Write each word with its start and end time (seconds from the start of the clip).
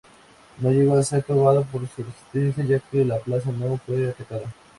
No 0.61 0.71
llegó 0.71 0.95
a 0.97 1.03
ser 1.03 1.21
probada 1.23 1.63
su 1.71 1.77
resistencia 1.77 2.65
ya 2.65 2.79
que 2.79 3.05
la 3.05 3.19
plaza 3.19 3.51
no 3.51 3.77
fue 3.85 4.09
atacada. 4.09 4.47